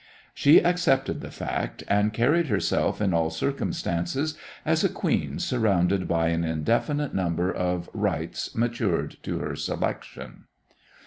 [0.33, 4.35] She accepted the fact, and carried herself in all circumstances
[4.65, 10.45] as a queen surrounded by an indefinite number of rights matured to her selection.